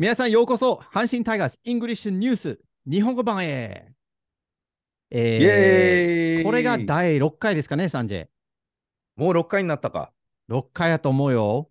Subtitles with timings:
[0.00, 2.58] 皆さんようこそ、阪神タイガースイングリッシュニュース
[2.90, 3.92] 日本語版へ。
[5.10, 8.26] えーイこれが第6回ですかね、サンジェ。
[9.16, 10.10] もう6回になったか。
[10.48, 11.68] 6回やと思うよ。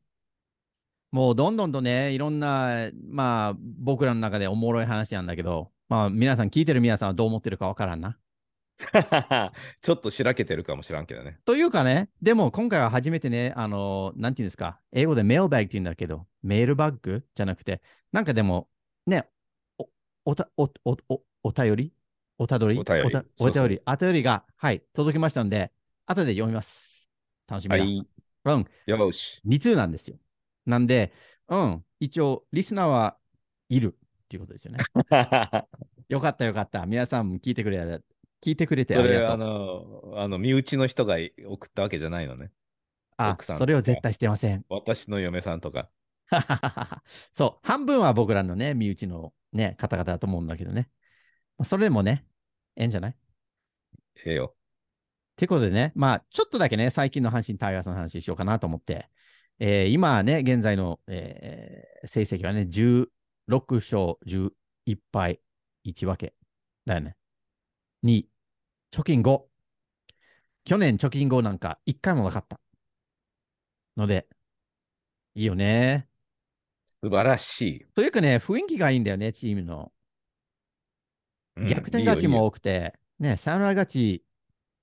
[1.11, 8.20] もうどんどんとね、いろんな、まあ、僕らの中でおもろい話なんだけど、まあ、皆さん、聞いてる皆さんはどう思ってるかわからんな。
[9.82, 11.39] ちょっとしらけてるかもしらんけどね。
[11.45, 17.81] というかね、でも今回は初めてね、あの、なんていうんですか、英語で mailbagって言うんだけど、 mailbagじゃなくて、
[18.12, 18.70] なんかでも、
[19.05, 19.27] ね、
[19.77, 19.89] お、
[20.26, 21.94] おた、お、お、お、お便り？
[22.38, 22.80] おたどり？
[22.80, 23.03] お便り
[23.38, 25.72] お便り、あ便りが、はい、届きましたので、
[26.05, 27.09] 後で読みます。
[27.48, 27.84] 楽しみだ。
[27.84, 28.08] はい。
[28.45, 29.41] うん、よし。
[29.45, 30.17] 2通なんですよ。
[30.66, 31.11] なんで、
[31.50, 33.17] うん、一応、リスナーは
[33.67, 34.80] いるっていうことですよね。
[36.08, 36.86] よかったよかった。
[36.86, 38.02] 皆さんも聞いてくれ、
[38.41, 39.38] 聞いてくれてあそれ、ありがとう。
[39.38, 41.16] の、あの、身内の人が
[41.47, 42.52] 送ったわけじゃないのね。
[43.17, 44.66] あ奥さん、それを絶対してません。
[44.70, 45.89] 私の嫁さんとか。
[47.31, 50.89] そう、半分は僕らのね、身内のね、方々だと思うんだけどね。
[51.58, 52.25] まあそれでもね、
[52.75, 53.16] ええんじゃない？
[54.25, 54.55] ええよ。
[54.55, 54.59] っ
[55.38, 59.09] てことでね、まあ、ちょっとだけね、最近の阪神タイガースの話しようかなと思って、
[59.59, 65.42] えー今ね、現在の、えー成績はね、16勝11敗
[65.83, 66.33] 1分け
[66.86, 67.16] だよね。
[68.03, 68.25] 2、
[68.92, 69.42] 貯金5。
[70.66, 72.59] 去年貯金5なんか1回もなかった。
[73.97, 74.28] ので、
[75.36, 76.08] いいよね。
[77.02, 79.92] 素晴らしというかね、雰囲気がいいんだよね、チームの。
[81.58, 81.61] い。
[81.61, 84.23] うん逆転勝ちもいいよいいよ多くて、ね、サヨナラ勝ち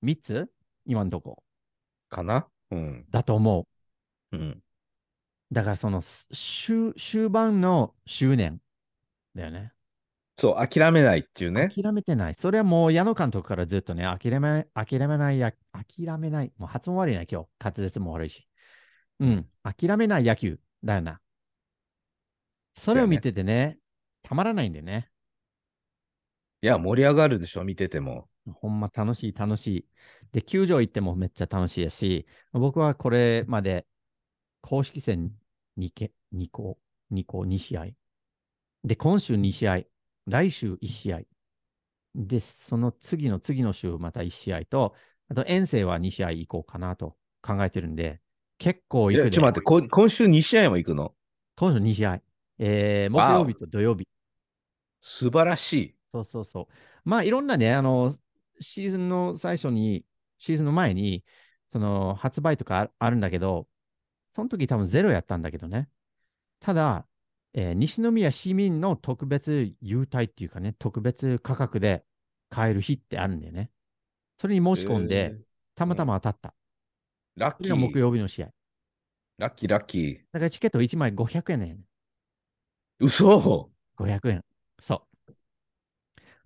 [0.03, 0.51] 3つ？
[0.85, 1.43] 今のとこ
[2.09, 2.47] かな？
[2.71, 3.05] うん。
[3.09, 3.67] だと思
[4.31, 4.37] う。
[4.37, 4.61] うん。
[5.51, 8.59] だからそのす終終盤の執念
[9.33, 9.71] だよね。
[10.37, 11.69] そう、諦めないっていうね。
[11.69, 12.35] 諦めてない。
[12.35, 16.53] それはもう矢野監督からずっとね、諦めない、諦めないや、諦めない。
[16.57, 17.49] もう発音悪いな、今日。
[17.59, 18.47] 滑舌も悪いし。
[19.19, 19.49] うん。
[19.63, 21.19] 諦めない野球だよな。
[22.75, 23.79] それを見ててね、
[24.21, 25.09] たまらないんだよね。
[26.61, 28.29] いや、盛り上がるでしょ、見てても。
[28.53, 29.85] ほんま楽しい、楽しい。
[30.31, 33.87] で、球場行ってもめっちゃ楽しいやし、僕はこれまで
[34.61, 35.31] 公式戦
[35.77, 36.77] 2け2個、
[37.11, 37.87] 2個、2試合。
[38.83, 39.81] で、今週2試合、
[40.27, 41.21] 来週1試合。
[42.15, 44.95] で、その次の次の週また1試合と、
[45.29, 48.21] あと遠征は2試合行こうかなと考えてるんで、
[48.57, 49.31] 結構行くで。
[49.31, 51.13] ちょっと待って、こ今週2試合も行くの？
[51.55, 52.21] 今週2試合。
[52.59, 54.07] えー、木曜日と土曜日。
[55.01, 55.95] 素晴らしい。
[56.13, 56.73] そうそうそう。
[57.05, 58.13] まあ、いろんなね、あの、
[58.59, 60.05] シーズンの最初に、
[60.39, 61.23] シーズンの前に、
[61.67, 63.67] その、発売とかああるんだけど、
[64.27, 65.89] その時多分ゼロやったんだけどね。
[66.59, 67.07] ただ、
[67.53, 72.05] えー西宮市民の特別優待っていうかね、特別価格で
[72.49, 73.71] 買える日ってあるんだよね。
[74.37, 76.55] それに申し込んえで、ーたまたま当たった。
[77.37, 77.99] ラッキそれが木ー。
[77.99, 78.49] 曜日の試合。
[79.39, 80.21] ラッキー、ラッキー。
[80.31, 81.77] だからチケット1枚500円ね。
[82.99, 84.43] 嘘500円。
[84.79, 85.17] そう。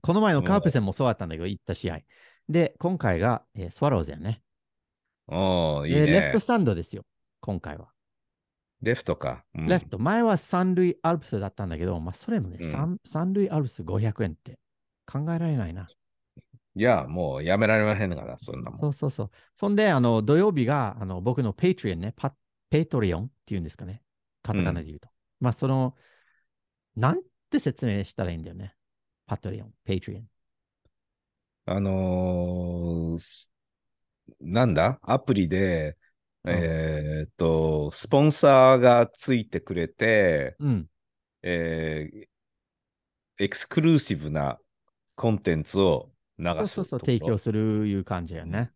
[0.02, 2.02] この前のカープ戦もそうだったんだけど、行った試合。
[2.50, 4.42] で、今回が、えースワローズやね。
[5.28, 6.12] おー、いいでね。
[6.12, 7.06] レフトスタンドですよ、
[7.40, 7.92] 今回は。
[8.81, 9.44] レフトか。
[9.56, 14.59] うんレフト、前は三塁アルプスだったんだけど、まあ、それもね、うん三三塁アルプス500円って
[15.06, 15.88] 考えられないな。
[16.75, 18.80] いや、もうやめられませんから、そんなもん。
[18.80, 19.31] そうそうそう。
[19.56, 22.34] そんで、あの、土曜日が、あの、僕のペイトリオンね、パ
[22.70, 24.02] ペイトリオンっていうんですかね。
[24.41, 25.09] カタカナで言うと。
[25.41, 25.96] まあ、その、
[26.96, 28.74] なんて説明したらいいんだよね。
[29.28, 30.28] パトリオン、ペイトリオン。
[31.66, 33.52] あのーす
[34.40, 35.00] なんだ？
[35.03, 35.96] アプリで、うん
[36.46, 40.90] えーっと、スポンサーがついてくれて、うん。
[41.44, 42.28] えー
[43.38, 44.59] exclusive な
[45.16, 48.72] コンテンツを流すそうそうそう、提供するいう感じやね。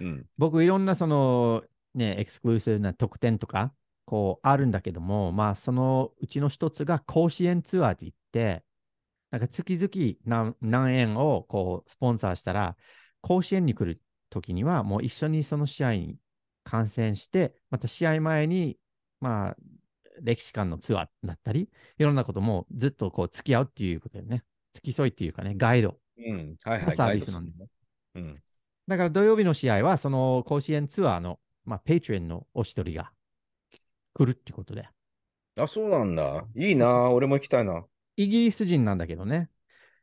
[0.00, 0.26] うん。
[0.36, 1.62] 僕いろんなその
[1.94, 3.72] ね、エクスクルーシブな特典とか、
[4.04, 8.64] こうあるんだけども、まあそのうちの一つが甲子園ツアーって言って、
[9.30, 12.76] なんか月々何何円をこうスポンサーしたら、
[13.22, 14.00] 甲子園に来る
[14.30, 16.16] ときにはもう一緒にその試合に
[16.70, 18.78] 観戦して、また試合前に、
[19.20, 19.56] まあ
[20.22, 21.68] 歴史館のツアーだったり、
[21.98, 25.96] いろんなこともずっとこう付き合うっていうことでね、付き添いっていうかね、ガイド。
[26.16, 26.56] うん。
[26.62, 26.96] はいはい。
[26.96, 27.66] サービスなんでね
[28.14, 28.42] うん。
[28.86, 33.10] だから土曜日の試合は、その甲子園ツアーの、まあ、ペイトリオンのお一人が
[34.14, 34.88] 来るってことで。
[35.56, 36.46] あ、そうなんだ。
[36.54, 37.84] いいな俺も行きたいな。
[38.16, 39.50] イギリス人なんだけどね。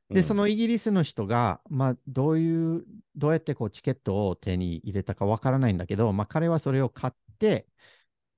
[0.09, 7.67] で、うんそのイギリスの人が、まあ、どういう、どうやってこうチケットを手に入れたかわからないんだけど、まあ、彼はそれを買って、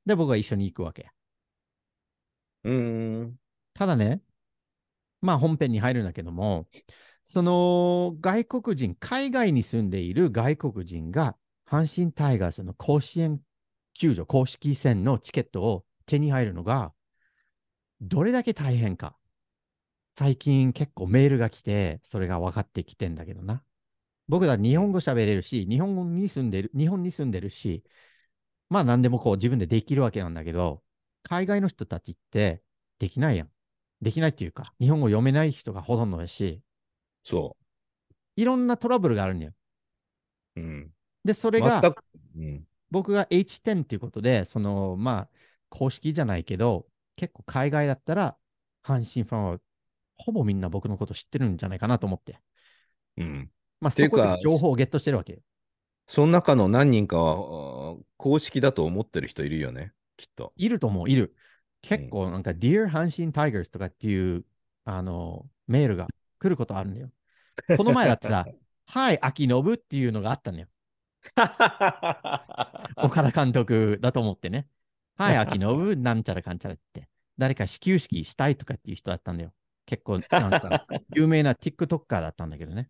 [0.05, 1.11] で、僕は一緒に行くわけ。
[2.63, 3.39] うーん。
[3.73, 4.21] ただね、
[5.21, 6.67] まあ本編に入るんだけども、
[7.23, 11.37] その外国人、海外に住んでいる外国人が
[11.67, 13.41] 阪神タイガースの甲子園
[13.93, 16.93] 球場、公式戦のチケットを手に入るのが、
[18.01, 19.18] どれだけ大変か。
[20.19, 23.63] 最近結構メールが来て、それが分かってきてんだけどな。
[24.27, 27.85] 僕ら日本語喋れるし、日本に住んでる、日本に住んでるし、
[28.67, 30.83] まあ何でもこう自分でできるわけなんだけど、
[31.23, 32.61] 海外の人たちって
[32.99, 33.49] できないやん。
[34.01, 36.61] できないっていうか、日本語読めない人がほとんどだし、
[37.23, 37.55] そ
[38.35, 39.53] いろんなトラブルがあるんだよ。
[40.57, 40.59] う。
[40.59, 40.91] うん。
[41.23, 41.81] で、それが
[42.35, 42.67] うん。
[42.91, 45.29] 僕が H10 っていうことで、その、まあ、
[45.69, 48.37] 公式じゃないけど、結構海外だったら、
[48.83, 49.59] 阪神ファンは
[50.19, 52.39] ほぼみんな僕のこと知ってるんじゃないかなと思って。
[53.17, 53.49] うん。
[53.79, 55.39] まあ、そこで情報をゲットしてるわけよ。
[56.07, 60.53] その中の何人かは、公式だと思ってる人いるよね、きっと。
[60.55, 61.35] いると思う、いる。
[61.81, 64.45] 結構なんか、Dear 阪神タイガースとかっていう、
[64.85, 66.07] あの、メールが
[66.39, 67.11] 来ることあるんだよ。
[67.77, 68.45] この前だってさ、
[68.87, 70.67] はい、秋信っていうのがあったんだよ。
[72.97, 74.67] 岡田監督だと思ってね。
[75.15, 77.07] はい、 秋信、なんちゃらかんちゃらって。
[77.37, 79.53] 誰か始球式したいとかっていう人だったんだよ。
[79.89, 82.89] 結構、なんか、 有名な TikToker だったんだけどね。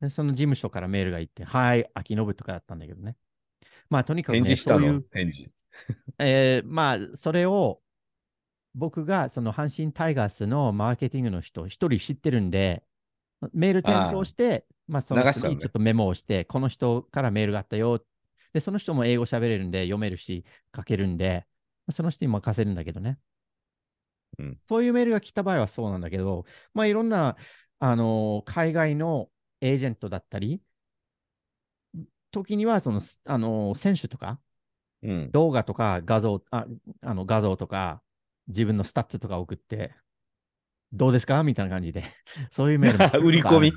[0.00, 3.16] でその事務所からメールが行って、はい、秋信とかだったんだけどね。
[3.90, 5.02] まあ、とにかく、ね、返事したの？
[5.10, 5.50] 返事。
[6.20, 7.80] えーまあ、それを、
[8.74, 12.84] 僕がその阪神タイガースのマーケティングの人、一人知ってるんで、
[13.52, 18.04] メール転送して、まあ、その人にちょっとメモをして、この人からメールがあったよ。
[18.52, 21.44] で、その人も英語喋れるんで、読めるし、書けるんで、
[21.90, 23.18] その人に任せるんだけどね。
[24.38, 26.44] うんそういうメールが来た場合はそうなんだけど、
[26.74, 27.36] まあ、いろんな、
[27.78, 29.28] あのー海外の
[29.60, 30.60] エージェントだったり、
[32.30, 34.40] 時には、その、あのー選手とか、
[35.02, 35.30] うん。
[35.30, 36.66] 動画とか画像、あ
[37.02, 38.02] あの画像とか、
[38.48, 39.94] 自分のスタッツとか送って、
[40.92, 41.42] どうですか？
[41.42, 42.04] みたいな感じで、
[42.50, 43.72] そういうメールも 売り込み？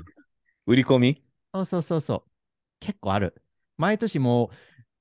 [0.66, 1.24] 売り込み？
[1.54, 2.30] そうそうそうそう。
[2.80, 3.42] 結構ある。
[3.76, 4.50] 毎年も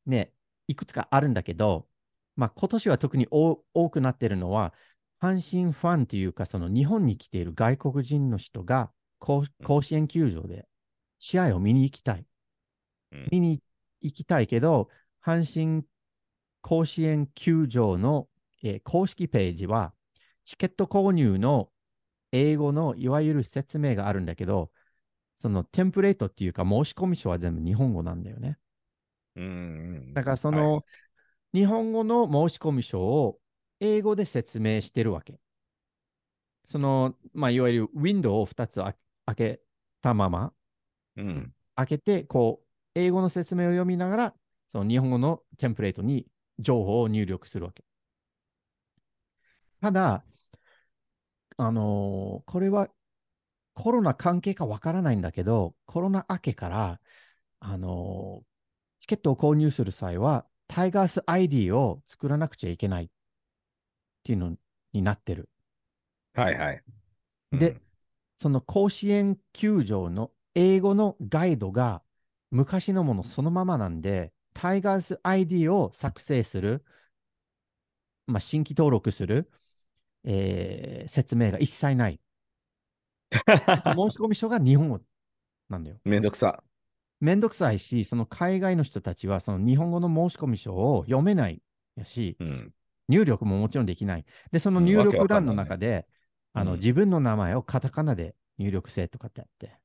[0.06, 0.33] ね、
[0.67, 1.88] いくつかあるんだけど、
[2.35, 4.73] まあ今年は特に多多くなってるのは、
[5.21, 10.68] 阪神ファンというか、その日本に来ている外国人の人が甲甲子園球場で
[11.19, 12.25] 試合を見に行きたい。
[13.12, 13.62] うん見に
[14.01, 14.89] 行きたいけど、
[15.24, 15.83] 阪神
[16.62, 18.27] 甲子園球場の、
[18.63, 19.94] えー公式ページは、
[20.45, 21.69] チケット購入の
[22.31, 24.71] 英語のいわゆる説明があるんだけど、
[25.36, 28.57] そのテンプレートっていうか申し込み書は全部日本語なんだよね。
[29.36, 29.48] うんう
[30.10, 30.13] ん。
[30.13, 30.83] だからその、はい
[31.51, 33.39] 日本語の申し込み書を
[33.79, 35.39] 英語で説明してるわけ。
[36.67, 38.95] その、まあ、いわゆるウィンドウを2つあ
[39.25, 39.61] 開け
[40.01, 40.53] たまま、
[41.15, 41.53] うん。
[41.75, 44.35] 開けて、こう、英語の説明を読みながら、
[44.71, 46.27] その日本語のテンプレートに
[46.59, 47.83] 情報を入力するわけ。
[49.81, 50.23] ただ、
[51.57, 52.89] あのーこれは
[53.75, 57.01] コロナ関係かわからないんだけど、コロナ明けから、
[57.59, 58.45] あのー
[59.01, 63.11] チケットを購入する際は、タイガース ID を作らなくちゃいけない
[64.19, 64.56] っていうの
[64.94, 65.50] になってる。
[66.33, 66.83] はいはい。
[67.51, 67.77] で
[68.36, 72.01] その甲子園球場の英語のガイドが
[72.51, 76.83] 昔のものそのままなんで、タイガース ID を作成する、
[78.27, 79.50] まあ、新規登録する、
[80.24, 82.19] えー説明が一切ない。
[83.31, 85.01] 申し込み書が日本語
[85.69, 85.98] なんだよ。
[86.04, 86.63] めんどくさ。
[87.19, 91.61] めんどくさいし、その海外の人たちはその日本語の申し込み書を読めない
[91.95, 92.73] やし、うん。
[93.09, 94.25] 入力ももちろんできない。
[94.51, 96.07] で、そのうん入力欄の中で、
[96.54, 99.80] あのうん自分の名前をカタカナで入力せとかってやって、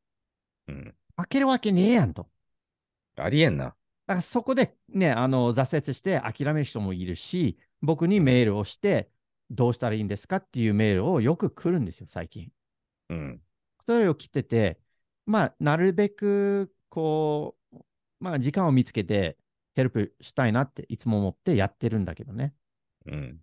[0.68, 0.94] うん。
[1.16, 2.28] 開けるわけねえやんと。
[3.16, 3.64] ありえんな。
[3.64, 9.10] だからそこでね、あの挫折して諦める人もいるし、僕にメールをして、
[9.50, 12.50] どうしたらいいんですかっていうメールをよく来るんですよ、最近。
[13.10, 13.42] うん。
[13.82, 14.80] それを来てて、
[15.26, 17.78] まあ、なるべく、こう、
[18.20, 19.38] まあ、時間を見つけて、
[19.74, 22.54] ヘルプしたいなっていつも思ってやってるんだけどね。
[23.06, 23.40] うん。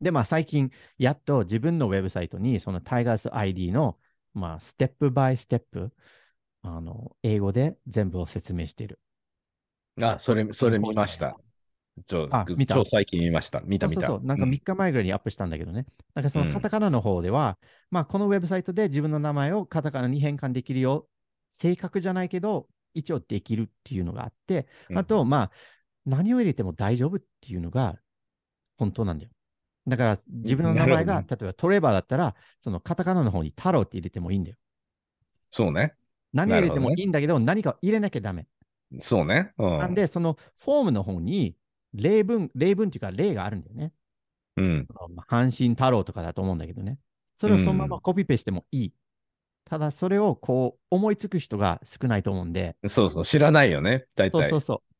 [0.00, 3.98] で、まあ、最近、やっと自分のウェブサイトに、そのタイガース ID の、
[4.34, 5.92] まあ、ステップバイステップ、
[6.62, 9.00] あの、英語で全部を説明している。
[10.00, 11.36] あ、それ、それ見ました。
[12.06, 13.60] 超あ見た超最近見ました。
[13.60, 14.02] 見た見た。
[14.02, 15.86] そうそうそう、なんかうん3日前ぐらいにアップしたんだけどね。
[16.14, 17.58] なんかそのカタカナの方では、
[17.90, 21.08] まあ、このウェブサイトで自分の名前をカタカナに変換できるよ。
[21.48, 25.50] 正確じゃないけど、一応できるっていうのがあって、うんあと、まあ、
[26.04, 27.98] 何を入れても大丈夫っていうのが
[28.76, 29.30] 本当なんだよ。
[29.86, 34.56] だから、自分の名前が、なる例えばトレバーだったら、そのカタカナの方に太郎って入れてもいいんだよ。
[35.50, 35.94] そうね。
[36.32, 38.46] 何を入れてもいいんだけど、何かを入れなきゃダメ。
[39.00, 39.52] そうね。
[39.58, 39.78] うん。
[39.78, 41.56] なんで、そのフォームの方に
[41.94, 43.92] 例文、例文っていうか例があるんだよね。
[44.56, 44.88] うん。
[45.28, 46.98] 阪神太郎とかだと思うんだけどね。
[47.34, 48.92] それをそのままコピペしてもいい。
[49.64, 53.24] ただ、それをこう思いつく人が少ないと思うんで、そうそう。
[53.24, 54.06] 知らないよね。
[54.14, 54.32] 大体。
[54.32, 54.95] そうそうそう。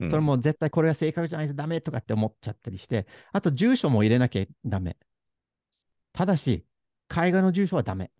[0.00, 4.96] うんそれも絶対これが正確じゃないとダメとかって思っちゃったりして、あと住所も入れなきゃダメ。
[6.12, 6.64] ただし、
[7.08, 8.10] 海外の住所はダメ。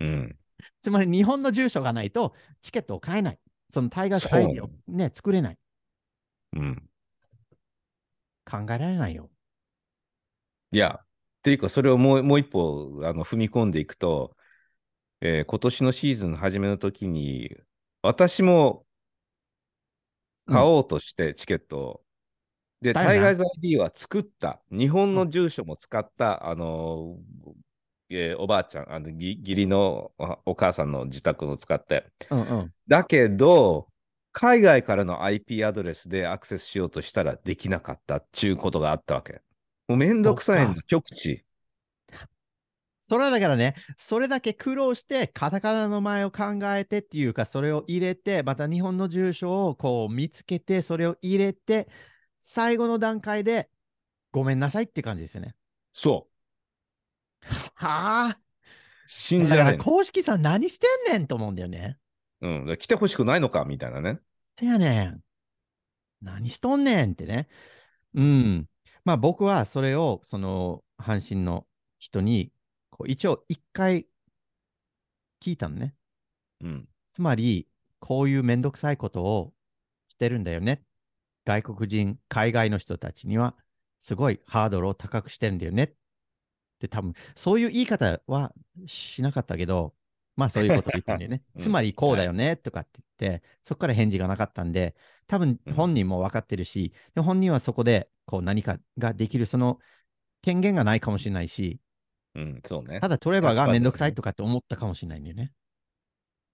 [0.00, 0.38] うん。
[0.80, 3.38] つまり日本の住所がないとチケットを買えない。
[3.70, 5.58] そのタイガースそう ID をね、作れない。
[6.52, 6.88] うん。
[8.46, 9.30] 考えられないよ。
[10.72, 11.06] いや、っ
[11.42, 14.36] ていうか、それをもうもう一歩あの踏み込んでいくと、
[15.22, 17.56] えー今年のシーズンの初めの時に、
[18.02, 18.85] 私も
[20.46, 22.04] 買おうとして、チケットを。
[22.80, 27.18] で、したよなタイガーズ ID は作った、日本の住所も使った、あの
[28.08, 32.06] えーおばあちゃん、あのぎ義理のおお母さんの自宅を使って。
[32.30, 32.74] うんうん。
[32.86, 33.88] だけど、
[34.32, 39.40] 海外からの IP アドレスでアクセスしようとしたらできなかったっていうことがあったわけ。
[39.88, 41.45] もうめんどくさいんだそっ、極地。
[43.08, 51.88] それはだからね、それだけ苦労して、カタカナの前を考えてっていうか、それを入れて、また日本の住所をこう見つけて、それを入れて、
[52.40, 53.70] 最後の段階で、
[54.32, 55.54] ごめんなさいって感じですよね。
[55.92, 56.26] そ
[57.48, 57.54] う。
[57.76, 58.40] はあ。
[59.06, 59.86] 信じだからられない。
[59.86, 61.98] 公式さん何してんねんと思うんだよね。
[62.40, 62.58] うん。
[62.62, 64.18] だから来てほしくないのかみたいなね。
[64.56, 65.20] てやねん。
[66.22, 67.46] 何しとんねんってね。
[68.14, 68.66] うん。
[69.04, 71.68] まあ僕はそれを、その、阪神の
[72.00, 72.50] 人に、
[72.96, 74.06] こう一応一回
[75.42, 75.94] 聞いたのね。
[76.62, 76.88] うん。
[77.10, 77.68] つまり、
[78.00, 79.52] こういうめんどくさいことを
[80.08, 80.82] してるんだよね。
[81.44, 83.54] 外国人、海外の人たちには、
[83.98, 85.84] すごいハードルを高くしてるんだよね。
[85.84, 85.94] っ
[86.80, 88.54] て多分、そういう言い方は
[88.86, 89.94] しなかったけど、
[90.36, 91.42] まあそういうことを言ったんだよね。
[91.54, 99.80] うんつまりこうだよね、とかって言って、そこから返事がなかったんで、多分うん本人も分かってるし、で本人はそこでこう何かができる、その
[100.40, 101.80] 権限がないかもしれないし、
[102.36, 103.00] うん、そうね。
[103.00, 105.52] ただトレバーがめんどくさい立とかって思ったかもしれないんだよね。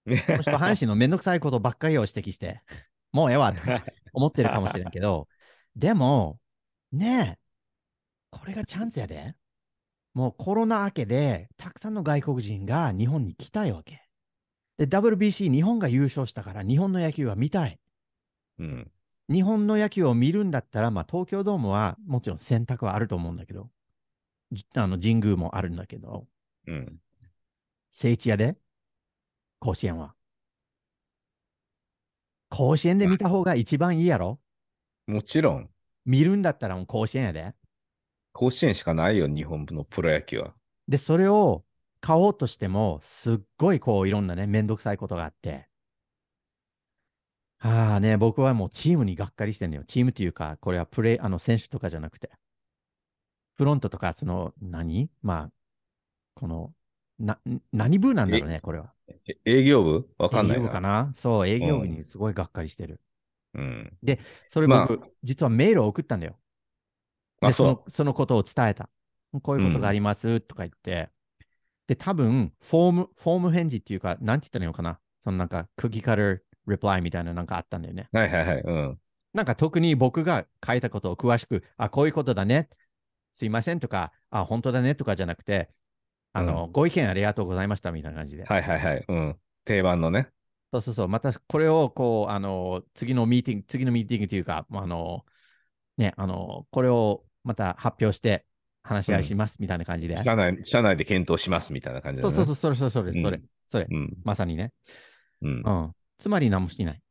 [0.07, 2.63] 場 この人、阪神のめんどくさいことばっかりを指摘して、
[3.11, 3.85] もうええわとか
[4.15, 5.29] 思ってるかもしれんけど、
[5.75, 6.39] でも、
[6.93, 7.39] ねえ、
[8.31, 9.35] これがチャンスやで。
[10.15, 14.07] もうコロナ明けで、たくさんの外国人が日本に来たいわけ。
[14.77, 17.81] で、WBC 日本が優勝したから、日本の野球は見たい。
[18.59, 18.93] うん。
[19.31, 23.71] 日本の野球を見るんだったら、まあ、東京ドームはもちろん選択はあると思うんだけど、じ
[24.75, 26.27] あの神宮もあるんだけど、
[26.67, 27.01] うん。
[27.91, 28.57] 聖地やで、
[29.59, 30.15] 甲子園は。
[32.51, 34.39] 甲子園で見た方が一番いいやろ？
[35.07, 35.71] もちろん、
[36.05, 37.55] 見るんだったらもう甲子園やで。
[38.33, 40.55] 甲子園しかないよ、日本のプロ野球は。
[40.89, 41.65] で、それを
[42.01, 45.69] 買おうとしても、すっごいこういろんなね、めんどくさいことがあって。
[47.61, 49.85] ああね、僕はもうチームにがっかりしてんのよ。
[49.85, 52.31] チームっていうか、これはプレイ、あの選手とかじゃなくて。
[53.63, 55.09] フロントとか、その、何？
[55.23, 55.51] まあ、
[56.35, 56.73] この、
[57.21, 57.39] な、
[57.73, 58.93] 何部なんだろうね、これは。
[59.07, 60.09] え営業部？
[60.19, 61.05] わかんない営業部かな？
[61.05, 63.01] なそう、営業部うんにすごいがっかりしてる。
[63.55, 63.93] うん。
[64.49, 66.37] それまあ僕、実はメールを送ったんだよ。
[67.41, 68.91] あ、で、そそのそのことを伝えた。
[69.43, 71.11] こういうことがありますとか言って。
[71.87, 74.99] で、多分、フォーム、フォーム返事っていうか、なんて言ったらいいのかな？
[75.21, 78.09] そのなんか、クッキーカルリプライみたいななんかあったんだよね。
[78.13, 78.17] う。
[78.17, 78.61] はいはいはい。
[78.61, 78.99] うん。
[79.35, 82.69] なんか特に僕が書いたことを詳しく、あ、こういうことだね。
[83.33, 85.71] すいませんとか、あ、本当だねとかじゃなくて、
[86.33, 88.45] あの、ご意見ありがとうございましたみたいな感じで。
[88.45, 89.05] はいはいはい。
[89.07, 89.37] うん。
[89.65, 90.29] 定番のね。
[90.73, 91.09] そうそうそう。
[91.09, 95.25] またこれを、こう、あの、次のミーティング、次のミーティングというか、あの、
[95.99, 98.47] ね、あの、これをまた発表して
[98.83, 100.17] 話し合いしますみたいな感じで。
[100.23, 102.35] 社内、社内で検討しますみたいな感じだね。
[102.35, 104.17] そうそうそう、それ、それ、それ、それ、うん。
[104.25, 104.73] まさにね。
[105.43, 105.71] うんう。
[105.71, 105.93] ん。
[106.19, 107.03] つまり何もしていない。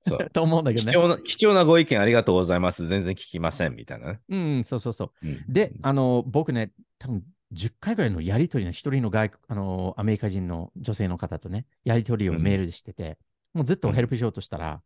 [0.00, 0.18] そう。
[0.30, 0.92] と思うんだけどね。
[0.92, 2.86] 貴重な、貴重なご意見ありがとうございます。
[2.86, 4.20] 全然聞きませんみたいなね。
[4.28, 5.26] うん、そうそうそう。
[5.26, 13.18] うんで、あの、僕ね、多分10回ぐらいのやりとりの一人の外国、あの、アメリカ人の女性の方とね、やりとりをメールでしてて、
[13.52, 14.82] もうずっとヘルプしようとしたら、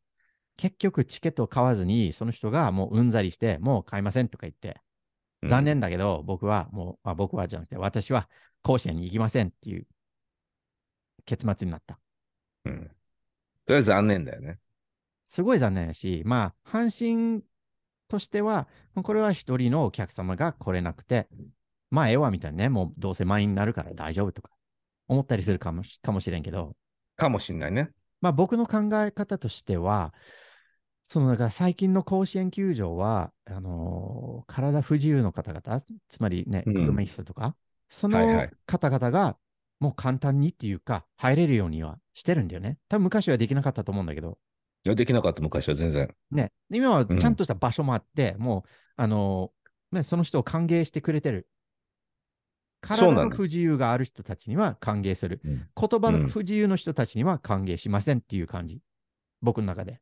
[0.56, 4.80] 結局チケットを買わずに、その人がもううんざりして、もう買いませんとか言って、
[5.46, 8.28] 残念だけど、僕はもう、あ僕はじゃなくて、私は
[8.62, 9.86] 甲子園に行きませんっていう
[11.26, 11.98] 結末になった。
[12.64, 12.90] うん。
[13.66, 14.58] とりあえず残念だよね。
[15.26, 17.42] すごい残念だし、まあ、阪神
[18.08, 18.68] としては、
[19.02, 21.28] これは一人のお客様が来れなくて、
[21.90, 24.50] まあ、ええわみたいなね、もうどうせ満員になるから大丈夫とか
[25.08, 26.74] 思ったりするかもしかもしれんけど、
[27.16, 27.90] かもしんないね。
[28.20, 30.14] まあ、僕の考え方としては、
[31.02, 37.54] そのだから最近の甲子園球場は、あのー体不自由の方々、つまりね、うん車椅子とか、
[37.88, 39.36] そのはいはい方々が
[39.80, 42.78] もう簡単にっていうか、入れるようにはしてるんだよね。
[42.88, 44.38] 多分昔はできなかったと思うんだけど、
[44.84, 46.14] いやできなかった昔は全然。
[46.30, 49.50] ね、今はうんちゃんとした場所もあって、もう、あの
[49.92, 51.48] ね、その人を歓迎してくれてる。
[52.82, 55.40] 体そうなんだの不自由がある人たちには歓迎する。
[55.44, 58.80] うん言葉うんの不自由の人たちには歓迎しませんっていう感じ。
[59.40, 60.00] 僕の中で。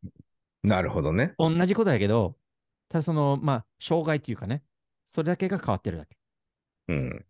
[0.64, 1.34] なるほどね。
[1.38, 2.36] 同じことやけど、
[2.88, 4.62] ただその、まあ、障害っていうかね、
[5.06, 6.16] それだけが変わってるだけ。
[6.88, 7.26] うん。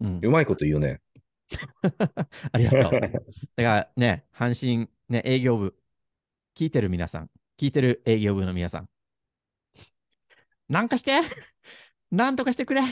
[0.00, 0.20] うん。
[0.22, 1.00] うまいこと言うね。
[2.52, 3.00] ありがとう。
[3.00, 3.20] だか
[3.56, 5.74] らね、阪神、ね、営業部、
[6.56, 8.88] 聞いてる皆さん、聞いてる営業部の皆さん、
[10.68, 11.20] なんかして
[12.10, 12.82] なんとかしてくれ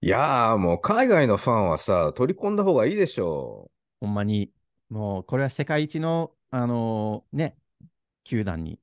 [0.00, 4.52] いやー、もう海外のファンはさ、取り込んだ方がいいでしょほんまに、
[4.90, 7.56] もうこれは世界一の、あのーね、
[8.24, 8.78] 球団に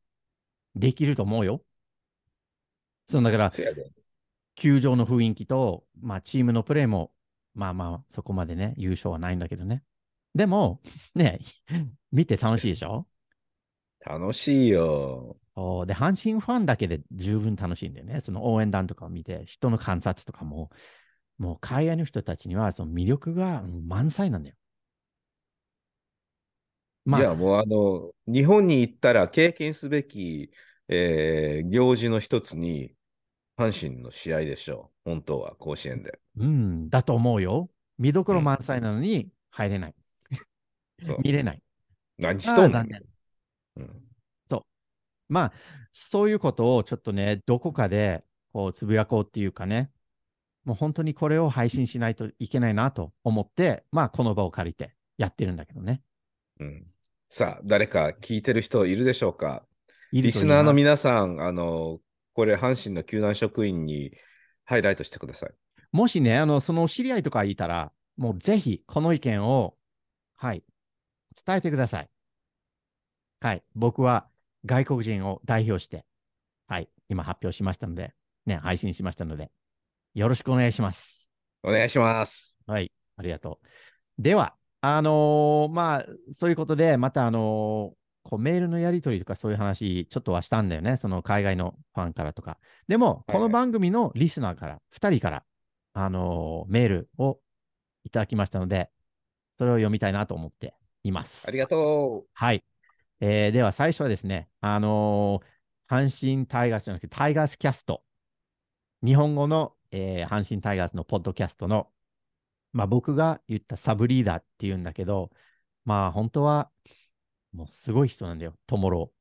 [0.75, 1.63] できると思うよ。
[3.07, 3.51] そうだから。
[4.55, 7.11] 球場の雰囲気と、まあ、チームのプレーも、
[7.53, 9.83] まあまあ、そこまでね、優勝はないんだけどね。
[10.35, 10.81] でも、
[11.15, 11.39] ね、
[12.11, 13.07] 見て楽しいでしょ？
[14.05, 15.37] 楽しいよ。
[15.55, 18.21] そうで、阪神ファンだけで十分楽しいんだよね。
[18.21, 20.69] その応援団とかを見て、人の観察とかも、
[21.37, 24.55] もう海外の人たちにはその魅力がうん満載なんだよ。
[27.05, 30.51] まあ、いや、もうあの、日本に行ったら経験すべき、
[30.87, 32.95] えー行事の一つに、
[33.57, 35.11] 阪神の試合でしょう。
[35.11, 36.19] 本当は、甲子園で。
[36.37, 37.69] うん、だと思うよ。
[37.97, 39.95] 見どころ満載なのに入れない。
[40.99, 41.17] そう。
[41.21, 41.61] 見れない。
[42.21, 43.03] 何しとんのああ残念。
[43.77, 44.01] うん。
[45.29, 45.53] まあ、
[45.93, 49.89] そういうことをちょっとね、どこかでこうつぶやこうっていうかね、
[50.65, 56.01] もう本当にこれを配信しないといけないなと思って、まあ、この場を借りてやってるんだけどね。
[56.59, 56.85] うん。
[57.29, 59.63] さあ、誰か聞いてる人いるでしょうか？
[60.11, 61.99] リスナーのな皆さん、あの、
[62.33, 64.11] これ、阪神の球団職員に
[64.65, 65.51] ハイライトしてください。
[65.93, 69.75] もしね、あの、その知り合いとかいたら、もうぜひこの意見を、
[70.35, 70.65] はい、
[71.45, 72.09] 伝えてください。
[73.43, 74.27] はい、僕は
[74.65, 76.05] 外国人を代表して、
[76.67, 78.13] はい、今発表しましたので、
[78.45, 79.49] ね、配信しましたので、
[80.13, 81.27] よろしくお願いします。
[81.63, 82.55] お願いします。
[82.67, 83.59] はい、ありがと
[84.19, 84.21] う。
[84.21, 90.97] では、あのーまあ、そういうことで、また、あのーこうメールのやり取りとかそういう話、ちょっとはしたんだよね。
[90.97, 92.59] その海外のファンからとか。
[92.87, 95.43] でも、この番組のリスナーから、2人から、
[95.93, 97.39] あのーメールを
[98.03, 98.91] いただきましたので、
[99.57, 101.47] それを読みたいなと思っています。
[101.47, 102.63] ありがとはい。
[103.23, 108.03] えーでは、最初はですね、あのー阪神タイガースじゃなくて、タイガースキャスト。
[109.03, 111.87] 日本語の、えー阪神タイガースのポッドキャストの、
[112.73, 115.29] まあ、僕が言ったサブリーダーっていうんだけど、
[115.85, 116.71] まあ、本当は、
[117.53, 119.11] もうすごい人なんだよ、トモロ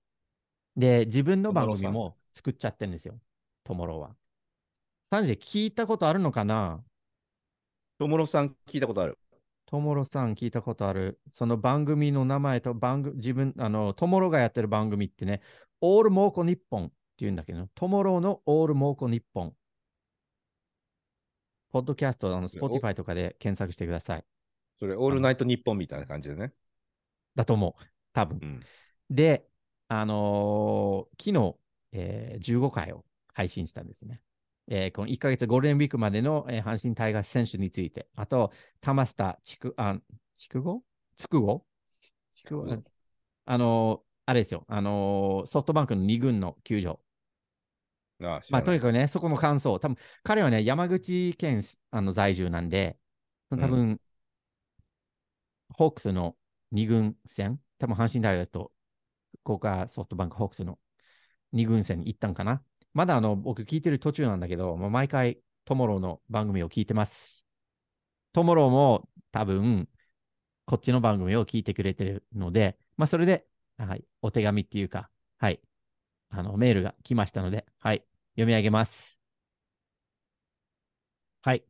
[0.76, 0.80] ー。
[0.80, 3.20] で、自分の番組トモロも作っちゃってるんですよ、
[3.64, 4.16] トモローは。
[5.10, 6.82] サンジェ、聞いたことあるのかな？
[6.82, 6.84] う。
[7.98, 9.18] ともろさん聞いたことある。
[9.70, 11.20] トモロさん聞いたことある。
[11.32, 15.42] その番組の名前と番組、自分、あの、トモロがやってる番組ってね、
[15.80, 19.22] オール猛虎ニッポンっていうんだけど、トモロのオール猛虎ニッ
[21.70, 24.24] ポッドキャスト、あの、スポティファイとかで検索してください。
[24.80, 26.52] それ、オールナイトニッポンみたいな感じでね。
[27.36, 27.84] だと思う。
[28.12, 28.40] 多分。
[28.42, 28.60] うん。
[29.08, 29.46] で、
[29.86, 31.56] あのー昨日、
[31.92, 34.20] えー15回を配信したんですね。
[34.70, 39.98] えーこの1ヶ月ゴールデンウィークまでの、えー阪神タイガース選手について、あと、玉下、ちく、あ、
[40.38, 40.82] ちくご？
[41.16, 41.66] つくご？
[42.34, 42.82] ちくご。
[43.46, 47.00] あのーあれですよ、あのーソフトバンクの2軍の球場。
[48.22, 52.96] ああ、知まあ、とにかくね、そこの感想、多分彼はね、山口県あの在住なんで、
[53.50, 54.00] 多分、
[55.70, 56.36] ホークスの
[56.70, 58.72] 2軍戦、多分阪神タイガースと
[59.42, 60.78] 福岡ソフトバンクホークスの
[61.52, 62.62] 2軍戦に行ったんかな。
[62.94, 67.44] まだあの僕聞いてる途中なんだけど、もう毎回トモローの番組を聞いてます。
[68.32, 69.88] トモローも多分
[70.66, 73.46] こっちの番組を聞いてくれてるので、まあそれで、
[73.78, 75.60] はい、お手紙っていうか、はい、
[76.30, 79.18] あのメールが来ましたので、はい、読み上げます。
[81.42, 81.64] はい。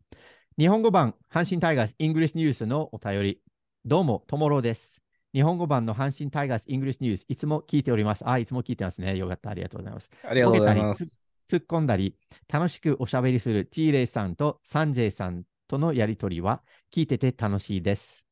[0.58, 3.40] 日本語版阪神タイガースイングリッシュニュースのお便り。
[3.84, 5.00] どうも、トモローです。
[5.32, 8.28] 日本語版の阪神タイガースイングリッシュニュース、いつも聞いております。
[8.28, 9.16] あ、いつも聞いてますね。
[9.16, 9.50] よかった。
[9.50, 10.10] ありがとうございます。
[10.24, 11.18] ありがとうございます。
[11.48, 12.16] 突っ込んだり、
[12.52, 16.62] 楽しくおしゃべりする T レイさんとサンジェイさんとのやりとりは
[16.92, 18.24] 聞いてて楽しいです。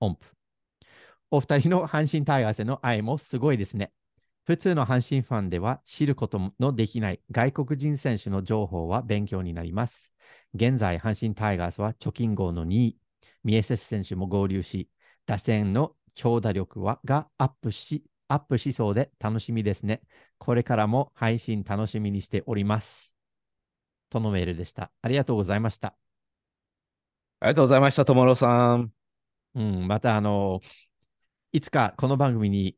[0.00, 0.32] 音符。
[1.30, 3.92] お二人の阪神タイガースへの愛もすごいですね。
[4.46, 10.12] 普通の阪神ファンでは知ることのできない外国人選手の情報は勉強になります。
[10.54, 12.96] 現在、阪神タイガースは貯金号の2位、
[13.44, 14.88] ミエセス選手も合流し、
[15.26, 20.02] 打線の長打力はがアップし、アップしそうで楽しみですね。
[20.38, 23.14] これからも配信楽しみにしております。
[24.10, 24.90] とのメールでした。
[25.02, 25.96] ありがとうございました。
[27.40, 28.92] ありがとうございました、ともろさん。
[29.54, 30.60] うん、またあの、
[31.52, 32.76] いつかこの番組に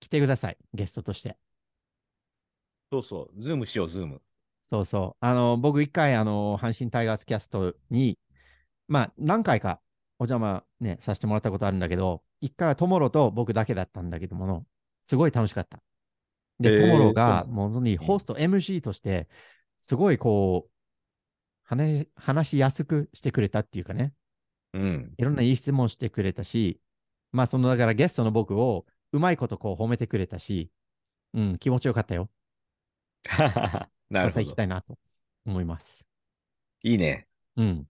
[0.00, 0.58] 来てください。
[0.74, 1.38] ゲストとして。
[2.92, 4.22] そうそう、ズームしよう、ズーム。
[4.62, 5.24] そうそう。
[5.24, 8.18] あの、僕一回、あの、阪神タイガースキャストに、
[8.88, 9.80] まあ、何回か
[10.24, 14.66] お邪魔ね、させてもらったことあるんだけど、一回はトモロと僕だけだったんだけども、
[15.02, 15.82] すごい楽しかった。
[16.60, 19.28] で、トモロが、もう本当にホスト、MC として、
[19.78, 20.70] すごいこう、
[21.64, 24.12] 話話しやすくしてくれたっていうかね、
[24.72, 25.14] うん。
[25.18, 26.80] いろんないい質問してくれたし、
[27.32, 30.70] まあ、その、だからゲストの僕をうまいことこう褒めてくれたし、
[31.34, 32.30] うん、気持ちよかったよ。
[33.28, 34.56] また行きなるほど。
[34.56, 34.98] たいなと
[35.46, 36.06] 思います。
[36.82, 37.26] いいね。
[37.56, 37.88] うん。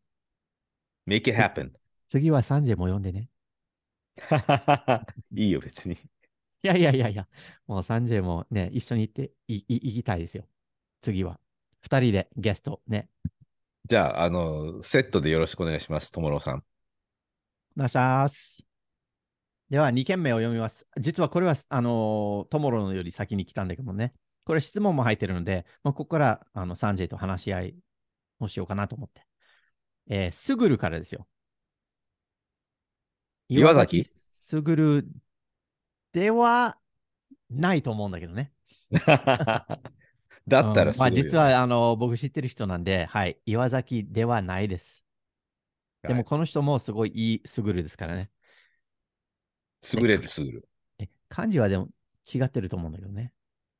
[1.06, 1.72] make it happen.
[2.14, 3.28] 次はサンジェも呼んでね。
[5.34, 5.94] いいよ、別に。
[5.96, 5.98] い
[6.62, 7.26] やいやいやいや、
[7.66, 10.46] もうサンジェもね、一緒に行っていい行きたいですよ。
[11.00, 11.40] 次は。
[11.80, 13.08] 二人でゲストね。
[13.86, 16.58] じゃあ、あの、セットでよろしくお願いします、ともろさん。
[16.58, 16.60] お
[17.78, 18.64] 願いします。
[19.68, 20.86] では、2件目を読みます。
[21.00, 24.14] 実はこれは、あのー、トモロのより先に来たんだけどもね。
[24.44, 27.76] これ質問も入ってるので、まあ、ここからあのサンジェと話し合い
[28.38, 29.26] をしようかなと思って。
[30.08, 31.26] えー、スグルからですよ。
[33.48, 35.08] 岩崎スグル
[36.12, 36.78] では
[37.50, 38.52] ないと思うんだけどね。
[40.46, 45.02] だったらうんまあ、実はあの僕知ってる人なんで、はい、岩崎ではないです。
[46.02, 48.30] でもはいこの人もすごいいいスグルですからね。
[49.92, 50.68] 優れる、優る。
[50.98, 51.88] え、漢字はでも
[52.32, 53.32] 違ってると思うんだけどね。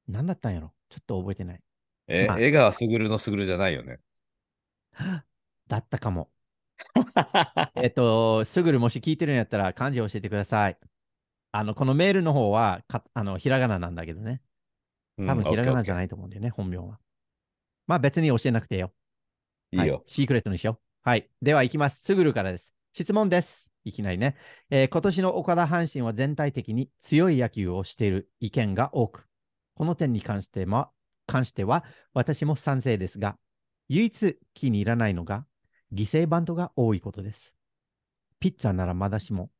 [0.07, 0.73] 何だったんやろ？
[0.89, 1.63] ちょっと覚えてない。
[2.09, 4.01] え、まあ江川卓の卓じゃないよね。
[5.69, 6.31] だったかも。
[7.77, 10.79] えっと、すぐるもし聞いてるんやったら漢字教えてください。
[11.53, 14.43] あの、このメールの方はかあのひらがななんだけどね。
[15.17, 16.09] 多分ひらがなじゃない。
[16.09, 16.99] と思うんだよね、本名は。
[17.87, 18.93] まあ別に教えなくてよ。
[19.73, 19.95] いいよ。
[19.95, 21.09] はい、シークレットにしよう。
[21.09, 21.31] はい。
[21.43, 22.03] では行きます。
[22.03, 22.75] すぐるからです。
[22.93, 23.71] 質問です。
[23.85, 24.37] いきなりね、
[24.71, 29.27] えー今年の岡田阪神は全体的に強い野球をしている意見が多く、
[29.75, 30.91] この点に関しては
[31.27, 31.85] 関しては
[32.15, 33.37] 私も賛成ですが、
[33.89, 35.47] 唯一気に入らないのが
[35.95, 37.55] 犠牲バントが多いことです。
[38.41, 39.51] ピッチャーならまだしも、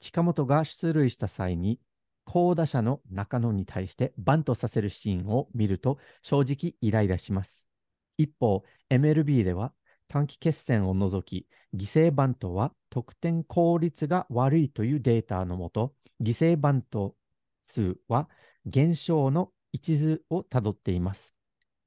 [0.00, 1.78] 近本が出塁した際に、
[2.24, 7.68] 好打者の中野に対してバントさせるシーンを見ると正直イライラします。
[8.16, 9.74] 一方、MLB では
[10.08, 15.92] 短期決戦を除き、犠牲バントは得点効率が悪いというデータのもと、
[16.22, 17.14] 犠牲バント
[17.62, 18.28] 数は
[18.64, 21.34] 減少の一図をたどっています。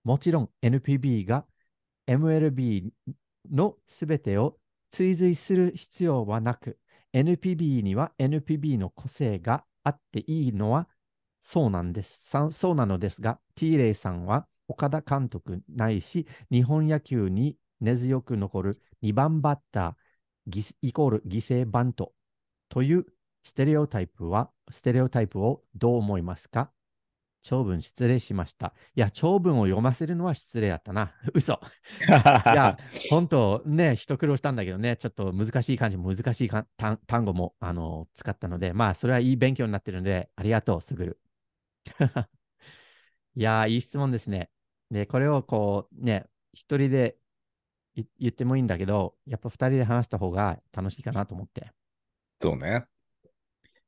[0.03, 1.45] もちろん NPB が
[2.07, 2.91] MLB
[3.51, 4.57] のすべてを
[4.89, 6.77] 追随する必要はなく、
[7.13, 10.87] NPB には NPB の個性があっていいのは
[11.39, 12.29] そうなんです。
[12.51, 22.13] そうなのですが、T レイさんは岡田監督ないし、日本野球に根強く残る2番バッターイコール犠牲バント
[22.69, 23.05] という
[23.43, 26.71] ステレオタイプは、ステレオタイプをどう思いますか？
[27.47, 28.73] 長文失礼しました。
[28.93, 31.13] いや、長文を読ませるのは失礼だったな。
[31.33, 31.61] 嘘。
[32.03, 32.77] いや、
[33.09, 41.21] 本当ね、一苦労したんだけどね、ちょっと難しい漢字も難しいか単単語もあの使ったので、まあ、それはいい勉強になってるので、ありがとう、すぐる。
[43.35, 44.49] いやー、いい質問ですね。
[44.91, 47.15] で、これをこう、ね、一人で
[47.95, 51.71] い言ってもいいんだけど、やっぱ二人で話した方が楽しいかなと思って。
[52.41, 52.87] そうね。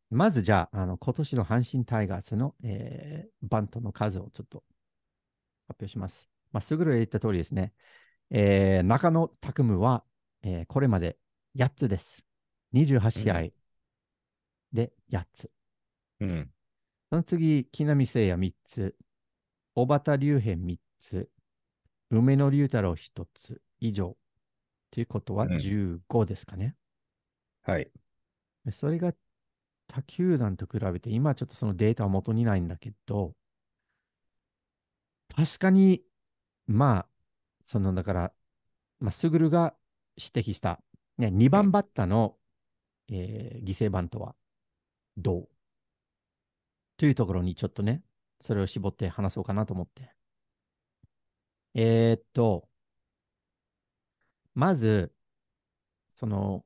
[0.10, 4.63] まずじゃあ、あの今年の阪神タイガースの、えーバントの数をちょっと
[5.67, 6.30] 発表します。
[6.52, 7.74] まあ、すぐる言った通りですね。
[8.32, 10.04] えー中野拓夢は、
[10.41, 11.17] えーこれまで
[11.56, 12.24] 8つです。
[12.74, 13.50] 28試合
[14.74, 15.52] で8つ。
[16.19, 16.52] うん。
[17.10, 18.95] その次、木浪聖也3つ、
[19.76, 21.30] 小畑隆平3つ、
[22.10, 24.17] 梅野龍太郎1つ以上。
[24.91, 26.76] ということはうん15ですかね。
[27.62, 27.91] はい。
[28.65, 29.13] でそれが
[29.89, 33.36] 他球団と比べて、今ちょっとそのデータは元にないんだけど、
[35.36, 36.04] 確かに、
[36.67, 37.10] まあ、
[37.62, 38.34] そのだから、
[38.99, 39.75] まあ、スグルが
[40.17, 40.82] 指摘した、
[41.17, 42.38] ね、2番バッターの、
[43.10, 44.36] えー犠牲バントは
[45.17, 45.49] どう？
[46.97, 48.04] というところにちょっとね、
[48.39, 50.13] それを絞って話そうかなと思って。
[51.73, 52.69] えーっと、
[54.54, 55.13] まず、
[56.12, 56.65] その、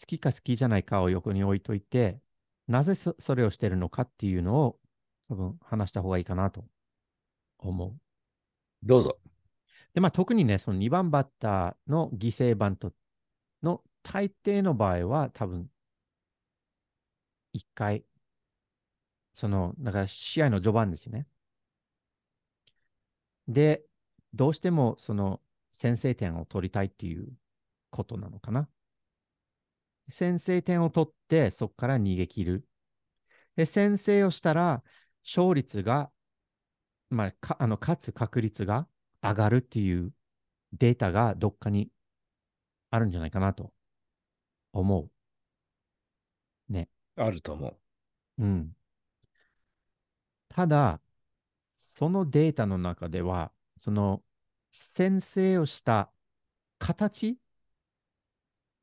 [0.00, 2.20] 好きか好きじゃないかを横に置いといて、
[2.68, 4.78] なぜそそれをしてるのかっていうのを
[5.28, 6.64] 多分話した方がいいかなと
[7.58, 7.94] 思う。
[8.82, 9.18] どうぞ。
[9.94, 12.92] で、まあ特にね、その2番バッターの犠牲バント
[13.62, 15.70] の大抵の場合は多分
[17.54, 18.04] 1回、
[19.34, 21.26] その、だから試合の序盤ですよね。
[23.48, 23.84] で、
[24.34, 25.40] どうしてもその
[25.72, 27.28] 先制点を取りたいっていう
[27.90, 28.68] ことなのかな。
[30.08, 32.68] 先制点を取って、そこから逃げ切る。
[33.56, 34.84] で、先制をしたら、
[35.24, 36.10] 勝率が、
[37.10, 38.88] まあ、かあの勝つ確率が
[39.22, 40.12] 上がるっていう
[40.72, 41.90] データがどっかに
[42.90, 43.72] あるんじゃないかなと
[44.72, 45.02] 思
[47.16, 47.76] あると思う。
[48.38, 48.44] う。
[48.44, 48.76] うん。
[50.48, 51.00] ただ、
[51.72, 54.22] そのデータの中では、その
[54.70, 56.10] 先制をした
[56.78, 57.38] 形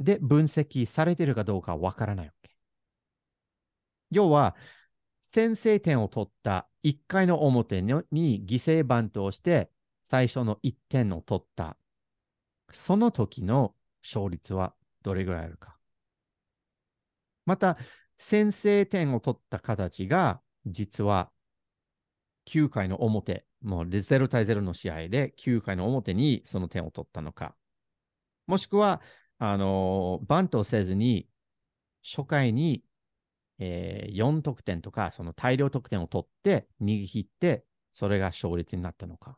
[0.04, 2.52] で分析されてるかどうかわからないわけ。
[4.12, 4.56] 要は、
[5.22, 7.94] 先制点を取った1回の表に
[8.46, 9.72] 犠牲バントをして
[10.04, 11.78] 最初の1点を取った。
[12.72, 15.78] その時の勝率はどれぐらいあるか。
[17.46, 17.78] また、
[18.18, 21.32] 先制点を取った形が実は
[22.46, 27.56] 9回の表、もう0対0の試合で9回の表にその点を取ったのか。
[28.48, 29.02] もしくは、
[29.46, 31.28] あのバントをせずに
[32.02, 32.82] 初回に、
[33.60, 39.38] えー、4得点とか、その大量得点を取って逃げ切って、それが勝率になったのか。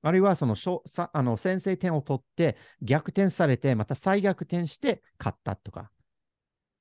[0.00, 5.90] あるいはそのさあの先制点を取って逆転されて、また再逆転して勝ったとか。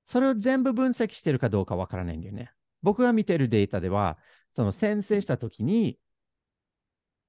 [0.02, 2.52] それを全部分析してるかどうかわからないんだよね。
[2.84, 4.18] 僕が見てるデータでは、
[4.50, 6.00] その先制したときに、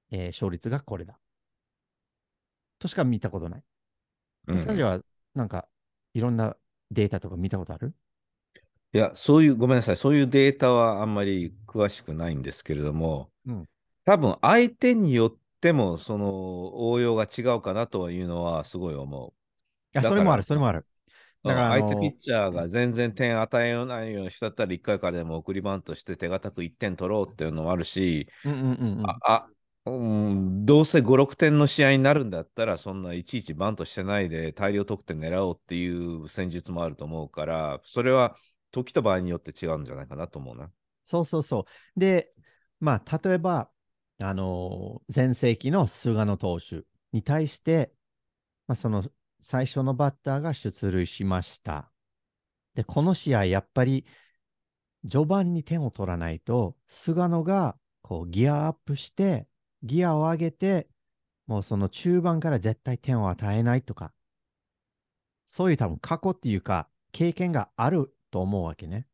[0.09, 1.19] えー、勝率がこれだ。
[2.79, 3.63] としか見たことない。
[4.47, 5.01] うん、サは
[5.35, 5.67] なんか
[6.13, 6.55] いろんな
[6.91, 7.93] データとか見たことある？
[8.93, 13.65] いや、そういう、ごめんなさい、そういうデータはあんまり詳しくないんですけれども、うん、
[14.05, 19.29] 多分相手によってもその応用が違うかなというのはすごい思う。
[19.29, 19.33] い
[19.93, 20.85] や、それもある、それもある。
[21.43, 28.27] だから相手ピッチャーが全然点与えないようにしたったら1回からでも送りバントして手堅く1点取ろうっていうのもあるし、
[29.23, 29.47] あ
[29.89, 38.35] うん、どうせ5、6点の試合になるんだったら、そんないちいちバントしてないで大量得点狙おうっていう戦術もあると思うから、それは
[38.71, 40.71] 時と場合によって違うんじゃないかなと思うな。
[41.03, 41.99] そうそうそう。
[41.99, 42.33] で、
[42.79, 43.69] まあ、例えば、
[44.19, 47.93] あのー、前世紀の菅野投手に対して、
[48.67, 49.03] まあ、その
[49.41, 51.91] 最初のバッターが出塁しました。
[52.75, 54.05] で、この試合、やっぱり
[55.09, 59.47] 序盤に点を取らないと、菅野がこうギアアップして、
[59.83, 60.87] ギアを上げて、
[61.45, 64.13] もうその中盤から絶対点を与えないとか、
[65.45, 69.07] そういう多分過去っていうか、経験があると思うわけね。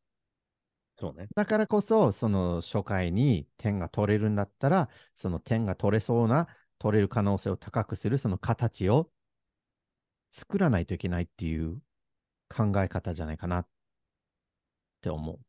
[0.95, 1.27] そうね。
[1.35, 6.47] だからこそ、その初回に点が取れるんだったら、その点が取れそうな、
[6.79, 9.09] 取れる可能性を高くするその形を
[10.31, 11.81] 作らないといけないっていう
[12.49, 13.67] 考え方じゃないかなっ
[15.01, 15.39] て思う。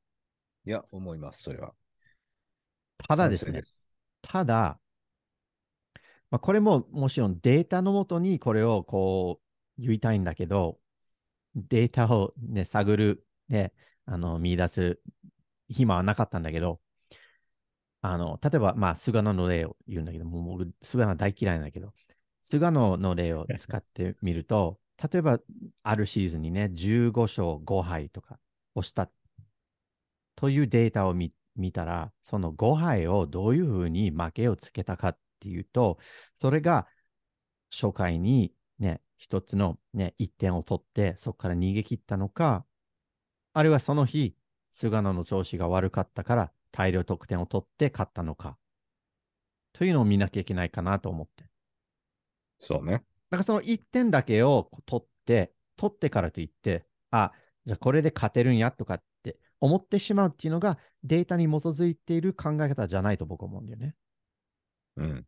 [0.67, 1.75] いや、思います、それは。
[3.09, 3.87] ただですね、す
[4.23, 4.79] ただ、
[6.31, 9.41] まあ、これももちろんデータのもとにこれをこ
[9.79, 10.79] う言いたいんだけど、
[11.55, 13.73] データを、ね、探る、ね、
[14.07, 15.01] あの見出す
[15.69, 16.81] 暇はなかったんだけど、
[18.03, 21.93] あの例えば、まあ、菅野の例を言うんだけど、もう僕、菅野大嫌いなんだけど、
[22.41, 24.79] 菅野の例を 使ってみると、
[25.11, 25.41] 例えば
[25.83, 28.39] あるシーズンにね、15勝5敗とか
[28.75, 29.11] 押した
[30.37, 31.33] というデータを見
[31.73, 35.99] たら、その5敗をどういうふうに負けをつけたかっていうと、
[36.35, 36.87] それが
[37.71, 42.65] 初回にね、一つのね、1点を取って、そこから逃げ切ったのか、
[43.53, 44.35] あるいはその日、
[44.71, 48.57] 菅野の調子が悪かったから大量得点を取って勝ったのか、
[49.75, 51.45] というのを見なきゃいけないかなと思って。
[52.59, 52.93] そうね。
[52.93, 57.33] だからその1点だけを取って、取ってからといって、あ、
[57.67, 63.95] じゃあこれで勝てるんやとかって思ってしまうっていうのがデータに基づいている考え方じゃないと僕は思うんだよね。
[64.97, 65.27] うん。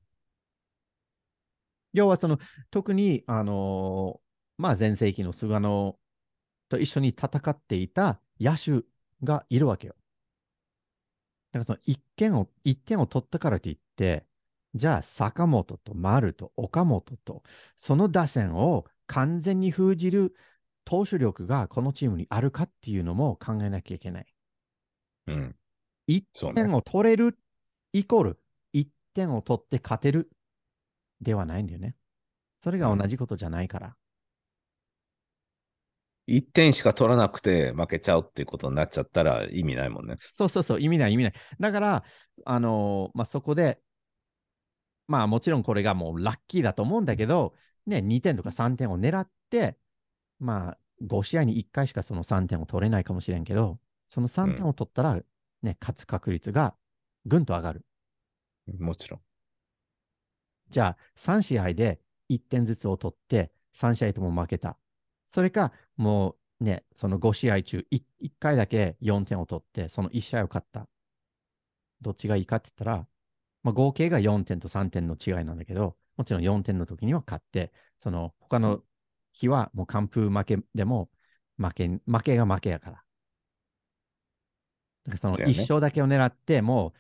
[1.97, 2.39] 要はその、
[2.71, 5.99] 特に、あのー、まあ前世紀の菅野
[6.69, 8.87] と一緒に戦っていた野手
[9.25, 9.95] がいるわけよ。
[11.53, 14.27] だからその1点を、1点を取ったからといって、
[14.75, 17.43] じゃあ、坂本と丸と岡本と、
[17.77, 20.35] その打線を完全に封じる
[20.85, 24.27] 投手力がこのチームにあるかっていうのも考えなきゃいけない。
[25.29, 25.57] うん。
[26.09, 27.33] 1点を取れる、ね、
[27.95, 28.41] イコール
[28.75, 30.31] 1点を取って勝てる
[31.21, 31.95] ではないんだよね。
[32.59, 33.97] それが同じことじゃないから。
[36.29, 40.17] 1点しか取らなくて負けちゃうっていうことになっちゃったら意味ないもんね。
[40.21, 41.33] そうそうそう、意味ない、意味ない。
[41.61, 42.05] だから、
[42.45, 43.81] あのー、まあ、そこで
[45.09, 47.55] まあもちろんこれがもうラッキーだと思うんだけど、
[47.87, 49.77] ね、2点とか3点を狙って、
[50.41, 55.23] まあ5試合に1回しかその3点を取れないかもしれんけど、その3点を取ったら、ね、
[55.63, 56.75] うん、勝つ確率が
[57.27, 57.85] ぐんと上がる。
[58.79, 59.21] もちろん。
[60.71, 64.77] じゃあ3試合で1点ずつを取って3試合とも負けた。
[65.27, 70.89] それかもうね、その5試合中 1, 1回だけ4点を取ってその1試合を勝った。
[72.01, 73.07] どっちがいいかって言ったら、
[73.63, 78.83] まあ、合計が4点と3点の違いなんだけど、もちろん4点の時には勝って、その他の
[79.33, 81.11] 日はもう完封負けでも
[81.59, 82.93] 負け、負けが負けやから。
[82.93, 83.05] だか
[85.13, 86.95] らその1勝だけを狙って、も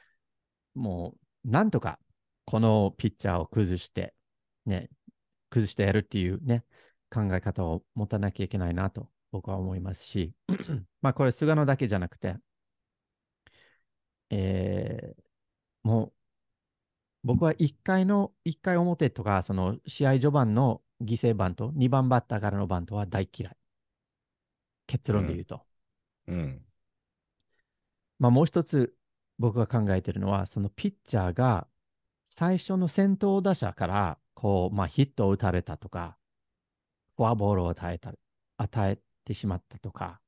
[0.74, 1.98] う、もう、なんとか
[2.46, 4.14] このピッチャーを崩して、
[4.64, 4.88] ね、
[5.50, 6.64] 崩してやるっていうね、
[7.10, 10.32] 考え方を持たなきゃいけないなと僕は思いますし、
[11.02, 12.36] まあこれ菅野だけじゃなくて、
[14.30, 15.22] えー、
[15.88, 16.12] もう
[17.26, 23.56] 僕は1回の、1回表とか、その試合序盤の犠牲バント、2番バッターからのバントは大嫌い。
[24.86, 25.62] 結論で言うと。
[26.28, 26.64] うん。
[28.20, 28.94] まあもう一つ
[29.38, 31.66] 僕が考えてるのは、そのピッチャーが
[32.26, 36.18] 最初の先頭打者から、こう、まあヒットを打たれたとか、
[37.16, 38.12] フォアボールを与えた、
[38.58, 40.20] 与えてしまったとか、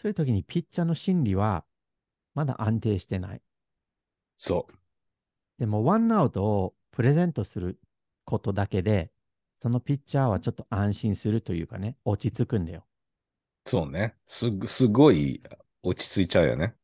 [0.00, 1.64] そういう時にピッチャーの心理は
[2.34, 3.42] まだ安定してない。
[4.36, 4.74] そう。
[5.58, 7.80] でも、ワンアウトをプレゼントする
[8.24, 9.10] ことだけで、
[9.54, 12.84] そのピッチャーはちょっと安心するというかね、落ち着くんだよ。
[13.64, 14.14] そうね。
[14.26, 15.42] すすごい
[15.82, 16.74] 落ち着いちゃうよね。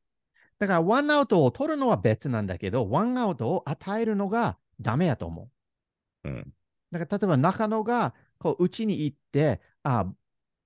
[0.63, 5.51] だから、ワンアウトを取るのは別なんだけど、ワンアウトを与えるのがダメやと思
[6.25, 6.29] う。
[6.29, 6.55] うん。
[6.93, 10.07] だから、例えば中野が、こう、打ちに行って、あ、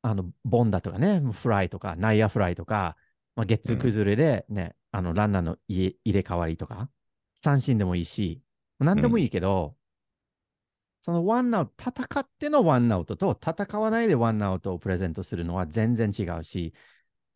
[0.03, 2.99] あの、ボンダとかね、フライとか、内野フライとか、
[3.37, 6.91] まあ、ゲッツ崩れでね、うん、あの、ランナーの入れ替わりとか、
[7.35, 8.43] 三振でもいいし、
[8.79, 9.75] 何でもいいけど、うん、
[11.01, 16.75] そのワンアウト、戦ってのワンアウトと戦わないでワンアウトをプレゼントするのは全然違うし、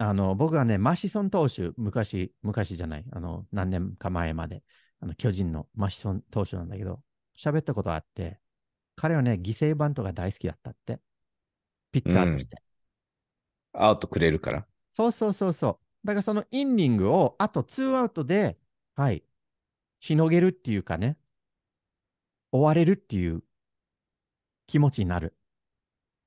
[0.02, 4.62] あの僕はね、マシソン投手、昔、昔じゃない、あの何年か前まで、
[4.98, 7.02] あの巨人のマシソン投手なんだけど、
[7.38, 8.40] 喋ったことあって、
[8.96, 11.00] 彼はね、犠牲バントが大好きだったって、
[11.92, 12.62] ピッチャーとして。
[13.74, 16.06] うん、アウトくれるからそうそうそうそう。
[16.06, 18.56] だからそのインニングをあと2アウトで、
[18.96, 19.22] はい、
[19.98, 21.18] しのげるっていうかね、
[22.52, 23.42] 追われるっていう
[24.66, 25.36] 気持ちになる。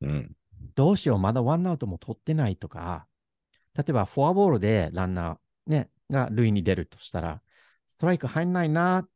[0.01, 0.35] うん。
[0.75, 3.07] どうしよう、まだワンアウトも取ってないとか、
[3.75, 7.41] 例えばフォアボールでランナー、ね、が塁に出るとしたら、
[7.87, 9.07] ストライク入んないな、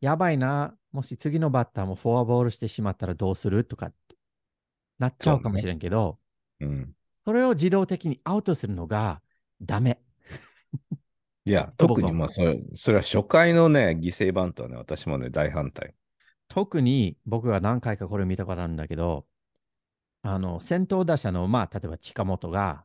[0.00, 3.92] やばいな、もし次のバッターもフォアボールしてしまったらどうするとか
[4.98, 6.18] なっちゃうかもしれんけど、
[6.60, 6.94] そ,、うん、
[7.24, 9.20] それを自動的にアウトするのが
[9.60, 10.00] ダメ。
[11.44, 15.94] いや、 特にまあそれ、それは初回のね、犠牲バントはね、私もね、大反対。
[16.48, 19.26] 特に僕が何回かこれ見たことあるんだけど、
[20.22, 22.84] あの、先頭打者の、まあ、例えば近本が、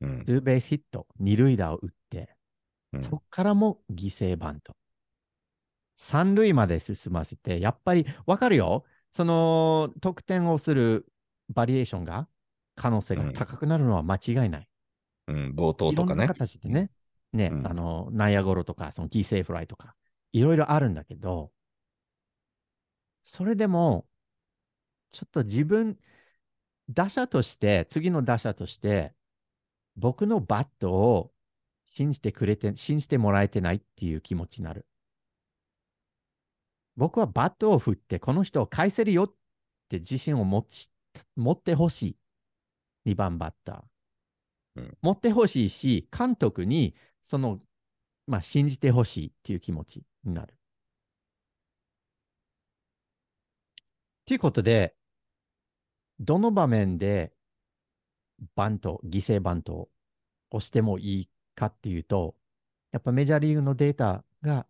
[0.00, 2.36] ツーベースヒット、二塁打を打って、
[2.92, 4.74] うん、そこからも犠牲バント。
[5.96, 8.84] 三塁まで進ませて、やっぱり分かるよ。
[9.10, 11.06] その得点をする
[11.50, 12.28] バリエーションが、
[12.76, 14.68] 可能性が高くなるのは間違いない。
[15.26, 16.14] うん、うん、冒頭とかね。
[16.14, 16.90] いろんな形でね。
[17.32, 19.94] ね、うん、あの、ナイアゴロとか、その犠牲フライとか、
[20.32, 21.52] いろいろあるんだけど、
[23.22, 24.06] それでも、
[25.12, 25.98] ちょっと自分、
[26.88, 29.14] 打者として、次の打者として、
[30.00, 31.30] 僕のバットを
[31.84, 34.86] 信じてくれて、信じてもらえてないっていう気持ちになる。
[36.96, 39.32] 僕はバットを振って、この人を返せるよっ
[39.88, 40.90] て自信を持ち
[41.36, 42.16] 持ってほし
[43.04, 43.10] い。
[43.12, 43.82] 2番バッター。
[44.76, 47.60] うん、持ってほしいし、監督にその、
[48.26, 50.54] まあ、信じてほしいっていう気持ちになる。
[54.26, 54.94] ということで、
[56.20, 57.32] どの場面で
[58.54, 59.88] バント、犠牲バント
[60.50, 62.36] をしてもいいかっていうと、
[62.92, 64.66] やっぱメジャーリーグのデータが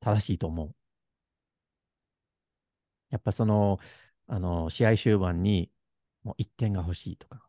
[0.00, 0.74] 正しいと思う。
[3.10, 3.78] やっぱその、
[4.26, 5.70] あの、試合終盤に
[6.22, 7.48] もう1点が欲しいとか、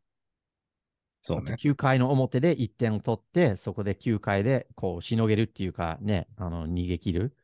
[1.22, 1.56] そうね。
[1.58, 7.36] 9回の表で1点を取って、そこで9回でこうしのげるっていうかね、あの逃げ切る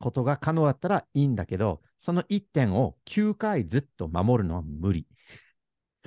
[0.00, 5.06] ことが可能だったらいいんだけど、その1点を9回ずっと守るのは無理。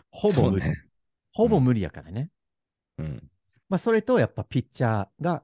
[0.09, 0.65] ほぼ無理。
[0.65, 0.83] ね、
[1.31, 2.29] ほぼ無理やからね。
[2.97, 3.29] うん。
[3.69, 5.43] まあ、それとやっぱピッチャーが、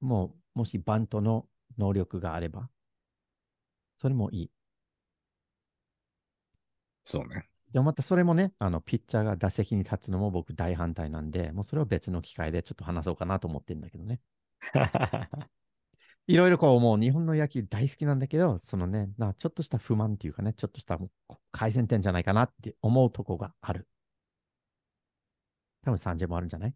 [0.00, 1.46] もう、もしバントの
[1.78, 2.68] 能力があれば、
[3.96, 4.50] それもいい。
[7.04, 7.48] そうね。
[7.72, 14.20] でもまたそれもね、あの、ピッチャーが打席に立つのも僕大反対なんで、もうそれは別の機会でちょっと話そうかなと思ってるんだけどね。
[16.26, 20.98] いろいろこう、もう日本の野球大好きなんだけど、そのね、なちょっとした不満っていうかね、ちょっとした
[21.52, 23.88] 改善点じゃないかなって思うとこがある。
[25.82, 26.74] 多分3時もあるんじゃない？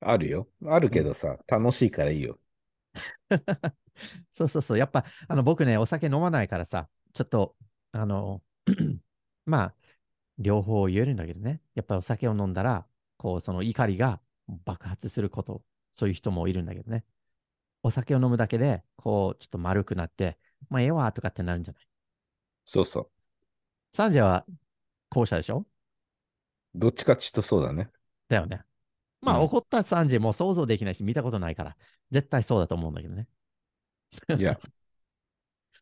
[0.00, 0.48] あるよ。
[0.66, 2.38] あるけどさ、うん、楽しいからいいよ。
[4.32, 4.78] そうそうそう。
[4.78, 7.56] やっぱ、あの、僕ね、お酒飲まないからさ、ちょっと、
[7.92, 8.42] あの、
[9.46, 9.74] まあ、
[10.38, 11.62] 両方言えるんだけどね。
[11.74, 12.86] やっぱりお酒を飲んだら、
[13.18, 14.20] こう、その怒りが
[14.66, 15.64] 爆発すること、
[15.94, 17.04] そういう人もいるんだけどね。
[17.82, 21.82] お酒を飲むだけで、こう、ちょっと丸くなって、まあ、ええわ、とかってなるんじゃない？
[22.64, 23.10] そうそう。
[23.92, 24.46] サンジェは
[25.10, 25.66] 後者でしょ？
[26.74, 27.90] どっちかちょっとそうだね。
[28.28, 28.62] だよね。
[29.20, 31.76] まあ、うん、怒ったサンジェも想像できないし、見たことないから、
[32.10, 33.28] 絶対そうだと思うんだけどね。
[34.38, 34.58] いや。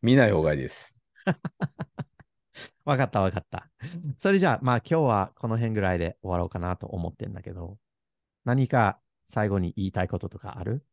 [0.01, 0.95] 見ない方がいいです。
[2.85, 3.69] わかったわかった。
[4.17, 7.77] それじゃあ、まあ今日はこの辺ぐらいで終わろうかなと思ってんだけど、
[8.43, 10.83] 何か最後に言いたいこととかある？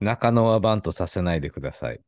[0.00, 2.00] 中野はバントさせないでください。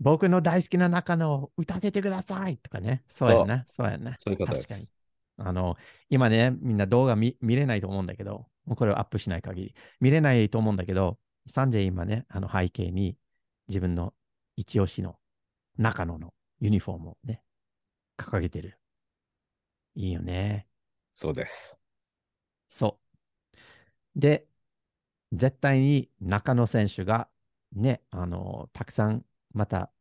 [0.00, 3.02] 僕の大好きな中野を打たせてくださいとかね。
[3.08, 3.64] そうやな。
[3.68, 4.16] そうやな。
[4.18, 4.94] そういうことで確かにす。。
[5.38, 5.76] あの、
[6.10, 13.16] 今ね、みんな動画見見れないと思うんだけど、もうこれをアップしない限り、見れないと思うんだけど、サンジェ今ね、あの背景に
[13.68, 14.12] 自分の
[14.56, 15.16] 一押しの
[15.78, 17.42] 中野のユニフォームをね、
[18.18, 18.78] 掲げてる。
[19.94, 20.66] いいよね。
[21.14, 21.80] そうです。
[22.66, 22.98] そ
[24.16, 24.20] う。
[24.20, 24.47] で、
[25.32, 27.28] 絶対に中野選手が
[27.72, 29.92] ね、あの、たくさん、また、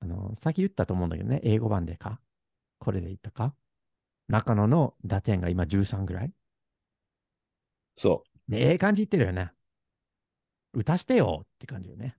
[0.00, 2.20] あの、さっき言ったと思うんだけどね、英語版でか
[2.78, 3.54] これで言ったか
[4.28, 6.32] 中野の打点が今13ぐらい
[7.96, 8.52] そう。
[8.52, 9.52] ね、ええ感じ言ってるよね。
[10.72, 12.16] 打たしてよって感じよね。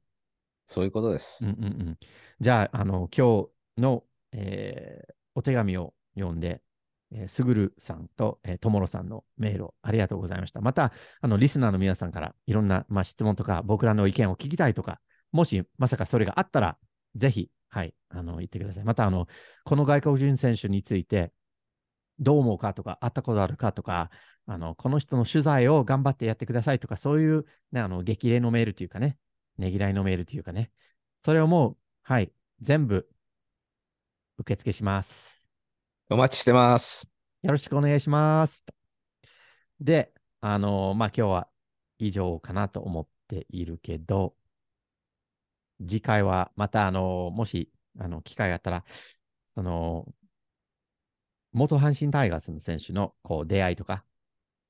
[0.66, 1.46] そういうことです。
[1.46, 2.00] うんうんうん。
[2.40, 3.44] じゃあ、あの、今
[3.78, 6.64] 日の、えーお手紙を読んで、
[7.12, 10.62] えーすぐるさんと、えーともろさんのメールをありがとうございました。
[10.62, 10.92] また、
[11.22, 15.00] あの、リスナーの皆さんからいろんな、まあ、質問とか、僕らの意見を聞きたいとか、
[15.32, 16.78] もしまさかそれがあったら、
[17.16, 18.84] ぜひ、はい、あの、言ってください。
[18.84, 19.28] また、あの、
[19.64, 21.32] この外国人選手について、
[22.20, 24.10] どう思うかとか、会ったことあるかとか、
[24.46, 29.18] あの、この人の取材を頑張ってやってくださいとか、そういう、ね、あの、激励のメールというかね、
[29.58, 30.72] ねぎらいのメールというかね、
[31.20, 32.32] それをもう、はい、
[32.62, 33.08] 全部
[34.38, 35.37] 受付します。
[36.10, 37.06] お待ちしてます。
[37.42, 38.64] よろしくお願いします。
[39.82, 41.48] で、あのまあ、今日は
[42.00, 44.34] 以上かなと思っているけど、
[45.86, 48.86] 次回はまた、あのもし、あの、機会があったら、
[49.50, 50.06] その、
[51.52, 54.06] 元阪神タイガースの選手のこう出会いとか、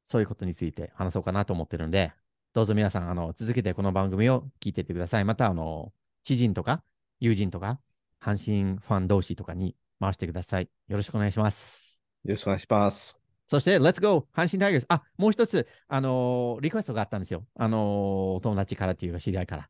[0.04, 2.14] そういうことについて話そうかなと思ってるので、
[2.54, 5.26] どうぞ皆さん、あの、続けてこの番組を聞いていってください。
[5.26, 6.84] また、あの、知人とか、
[7.20, 7.80] 友人とか、
[8.20, 10.70] 阪神ファン同士とかに回してください。
[10.88, 12.00] よろしくお願いします。
[12.24, 13.18] よろしくお願いします。
[13.50, 14.28] そして、Let's go!
[14.36, 14.86] 阪神タイガース。
[14.90, 17.46] あ、もう一つ、あのーリクエストがあったんですよ。
[17.56, 17.82] あのー
[18.36, 19.70] お友達からっていうか知り合いから。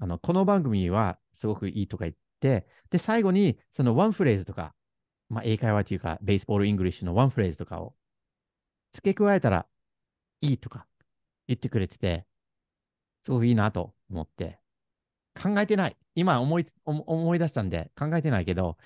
[0.00, 4.74] あの、この番組はすごくいいとか言って、で、最後に、そのワンフレーズとか、
[5.28, 7.94] まあ、英会話というか、 baseball English のワンフレーズとかを
[8.92, 9.66] 付け加えたら
[10.40, 10.86] いいとか
[11.46, 12.26] 言ってくれてて、
[13.20, 14.58] すごくいいなと思って、
[15.40, 15.96] 考えてない。
[16.14, 18.76] 今思い、思思い出したんで考えてないけど、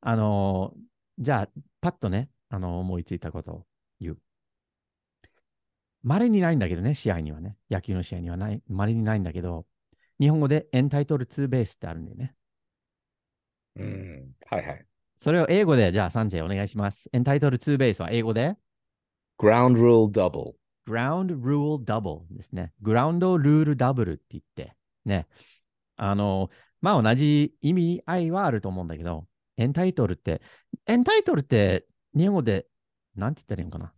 [0.00, 0.80] あのー
[1.20, 1.48] じゃあ、
[1.80, 3.66] パッとね、あの思いついたことを
[4.00, 4.18] 言う。
[6.02, 7.56] 稀にないんだけどね、試合にはね。
[7.70, 9.66] 野球の試合にはない、稀にないんだけど、
[10.20, 12.34] 日本語でエンタイトル2ベースってあるんだよね。
[13.76, 14.34] うん。
[14.46, 14.86] はいはい。
[15.16, 17.08] それを英語で、じゃあ、サンジェお願いします。
[17.12, 18.56] エンタイトル2ベースは英語で
[19.38, 20.54] ？Ground Rule Double。
[20.86, 22.72] Ground Rule Double ですね。
[22.80, 24.74] グラウンドルールダブルって言って、
[25.04, 25.26] ね。
[25.96, 29.27] あの、まあ同じ意味合いはあると思うんだけど、
[29.58, 30.40] エンタイトルって、
[30.86, 31.84] エンタイトルって
[32.16, 32.66] 日本語で、
[33.14, 33.92] なんて言ったらいいのかな？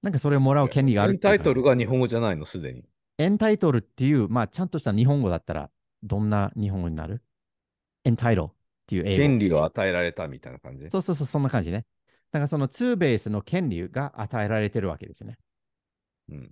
[0.00, 2.84] なんかそれをもらう権利があるエンタイトルが日本語じゃないの、すでに。
[3.18, 5.70] エンタイトルっていう、まあちゃんとした日本語だったら、
[6.02, 7.22] どんな日本語になる？
[8.04, 8.54] エンタイトルっ
[8.86, 9.16] ていう英語。
[9.16, 10.88] 権利を与えられたみたいな感じ？
[10.90, 11.84] そうそうそう、そんな感じね。
[12.30, 15.36] だからそのツーベースの権利が与えられてるわけですよね。
[16.30, 16.50] うん。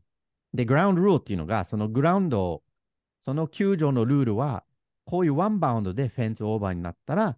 [0.53, 2.63] で、グラウンドルールっていうのが、そのグラウンド、
[3.21, 4.65] その球場のルールは、
[5.11, 7.37] こういうワンバウンドでフェンスオーバーになったら、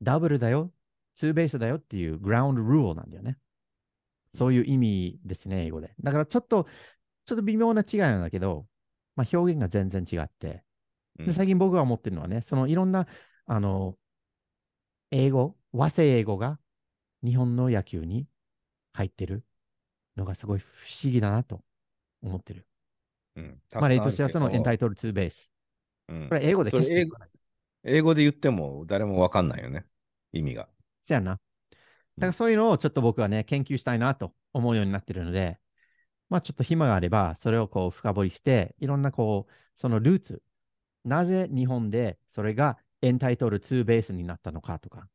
[0.00, 0.72] ダブルだよ、
[1.12, 3.36] ツーベースだよっていうグラウンドルールなんだよね。
[4.30, 5.94] そういう意味ですね、英語で。
[6.00, 6.66] だからちょっと、
[7.26, 8.66] ちょっと微妙な違いなんだけど、
[9.14, 10.64] まあ、表現が全然違って、
[11.18, 13.06] うんで最近僕が思ってるのはね、そのいろんな、
[13.44, 13.98] あの、
[15.10, 16.58] 英語、和製英語が
[17.22, 18.26] 日本の野球に
[18.94, 19.44] 入ってる
[20.16, 20.66] のがすごい不
[21.04, 21.62] 思議だなと
[22.22, 22.66] 思ってる。
[23.36, 25.51] うんまあ、例としてはそのエンタイイトル2ベース。
[26.22, 27.16] トこれ英語で消して英語
[27.84, 29.84] 英語で言っても誰もわかんないよね。
[30.32, 30.68] 意味が。
[31.02, 31.32] そやな。
[31.32, 31.38] だ
[32.20, 35.58] からそういうのをちょっと僕はね、研究したいなと思うようになってるので、
[36.28, 40.42] まあちょっと暇があれば、それをこう深掘りして、いろんなこう、そのルーツ、
[41.04, 45.08] なぜ日本でそれがエンタイトル2ベースになったのかとか、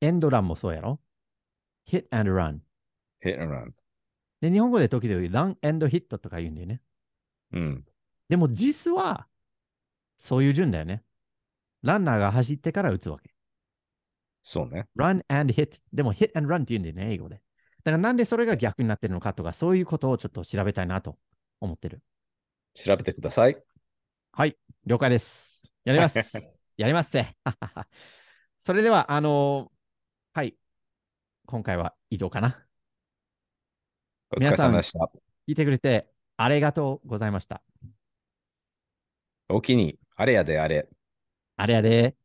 [0.00, 1.00] エンドランもそうやろ
[1.88, 2.58] ?hit and run。
[3.24, 3.72] hit and run。
[4.40, 6.82] で、日本語で時々ランエンドヒットとか言うんだよね。
[7.52, 7.84] うん。
[8.28, 9.26] でも実は、
[10.18, 11.02] そういう順だよね。
[11.82, 13.34] ランナーが走ってから打つわけ。
[14.42, 14.86] そうね。
[14.96, 15.78] run and hit。
[15.92, 17.36] でも hit and run って言うんだよね、英語で。
[17.36, 17.40] だ
[17.84, 21.18] からなんでそれが逆になってるのかとか、そういうことをちょっと調べたいなと
[21.60, 22.02] 思ってる。
[22.74, 23.56] 調べてください。
[24.32, 25.64] はい、了解です。
[25.84, 26.18] やります。
[26.76, 27.36] やりますね。
[28.58, 29.72] それでは、あの
[30.32, 30.56] はい。
[31.46, 32.66] 今回は以上かな。
[34.30, 35.10] お疲れ様でした。
[35.48, 37.62] 聞いてくれてありがとうございました。
[39.48, 40.88] お気に、あれやであれ。
[41.56, 42.16] あれやで。